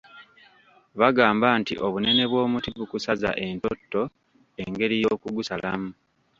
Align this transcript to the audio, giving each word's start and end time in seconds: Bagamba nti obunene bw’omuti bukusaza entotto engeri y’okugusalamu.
Bagamba 0.99 1.47
nti 1.59 1.73
obunene 1.85 2.23
bw’omuti 2.31 2.69
bukusaza 2.77 3.29
entotto 3.45 4.01
engeri 4.63 4.95
y’okugusalamu. 5.03 5.89